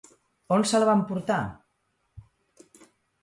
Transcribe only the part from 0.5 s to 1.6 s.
On se la va emportar?